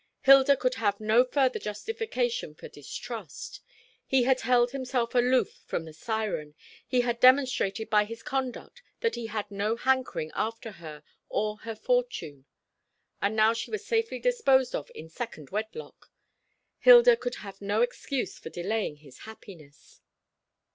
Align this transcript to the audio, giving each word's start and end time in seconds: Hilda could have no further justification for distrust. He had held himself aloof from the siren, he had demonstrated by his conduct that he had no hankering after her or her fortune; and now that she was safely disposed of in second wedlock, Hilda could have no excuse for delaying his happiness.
Hilda 0.21 0.57
could 0.57 0.73
have 0.81 0.99
no 0.99 1.23
further 1.23 1.59
justification 1.59 2.55
for 2.55 2.67
distrust. 2.67 3.61
He 4.07 4.23
had 4.23 4.41
held 4.41 4.71
himself 4.71 5.13
aloof 5.13 5.61
from 5.67 5.85
the 5.85 5.93
siren, 5.93 6.55
he 6.87 7.01
had 7.01 7.19
demonstrated 7.19 7.87
by 7.87 8.05
his 8.05 8.23
conduct 8.23 8.81
that 9.01 9.13
he 9.13 9.27
had 9.27 9.51
no 9.51 9.75
hankering 9.75 10.31
after 10.33 10.71
her 10.71 11.03
or 11.29 11.57
her 11.57 11.75
fortune; 11.75 12.45
and 13.21 13.35
now 13.35 13.49
that 13.49 13.57
she 13.57 13.69
was 13.69 13.85
safely 13.85 14.17
disposed 14.17 14.73
of 14.73 14.89
in 14.95 15.07
second 15.07 15.51
wedlock, 15.51 16.11
Hilda 16.79 17.15
could 17.15 17.35
have 17.45 17.61
no 17.61 17.83
excuse 17.83 18.39
for 18.39 18.49
delaying 18.49 18.95
his 18.95 19.19
happiness. 19.19 20.01